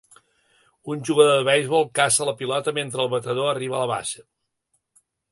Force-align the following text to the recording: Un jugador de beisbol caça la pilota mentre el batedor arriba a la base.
Un 0.93 1.01
jugador 1.09 1.35
de 1.39 1.43
beisbol 1.49 1.83
caça 1.99 2.25
la 2.29 2.33
pilota 2.39 2.73
mentre 2.77 3.03
el 3.03 3.11
batedor 3.11 3.51
arriba 3.51 3.77
a 3.77 3.83
la 3.83 3.91
base. 3.93 4.25